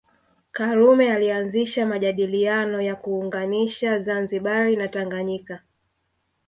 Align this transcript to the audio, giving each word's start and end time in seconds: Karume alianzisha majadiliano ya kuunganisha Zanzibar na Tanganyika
Karume 0.51 1.11
alianzisha 1.13 1.85
majadiliano 1.85 2.81
ya 2.81 2.95
kuunganisha 2.95 3.99
Zanzibar 3.99 4.69
na 4.71 4.87
Tanganyika 4.87 5.61